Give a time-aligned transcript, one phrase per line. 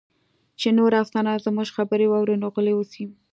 [0.59, 3.03] چې نور افسران زموږ خبرې واوري، نو غلي اوسئ.